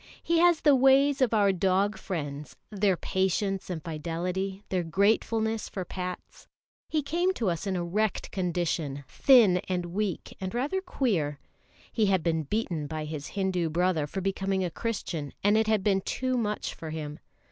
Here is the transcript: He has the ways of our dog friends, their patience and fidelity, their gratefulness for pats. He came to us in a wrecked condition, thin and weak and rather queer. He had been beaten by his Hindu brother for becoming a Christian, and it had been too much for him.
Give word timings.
He 0.23 0.39
has 0.39 0.61
the 0.61 0.75
ways 0.75 1.21
of 1.21 1.31
our 1.31 1.51
dog 1.51 1.95
friends, 1.95 2.55
their 2.71 2.97
patience 2.97 3.69
and 3.69 3.83
fidelity, 3.83 4.63
their 4.69 4.81
gratefulness 4.81 5.69
for 5.69 5.85
pats. 5.85 6.47
He 6.89 7.03
came 7.03 7.35
to 7.35 7.51
us 7.51 7.67
in 7.67 7.75
a 7.75 7.83
wrecked 7.85 8.31
condition, 8.31 9.03
thin 9.07 9.57
and 9.69 9.85
weak 9.93 10.35
and 10.41 10.55
rather 10.55 10.81
queer. 10.81 11.39
He 11.91 12.07
had 12.07 12.23
been 12.23 12.41
beaten 12.41 12.87
by 12.87 13.05
his 13.05 13.27
Hindu 13.37 13.69
brother 13.69 14.07
for 14.07 14.21
becoming 14.21 14.65
a 14.65 14.71
Christian, 14.71 15.33
and 15.43 15.55
it 15.55 15.67
had 15.67 15.83
been 15.83 16.01
too 16.01 16.35
much 16.35 16.73
for 16.73 16.89
him. 16.89 17.19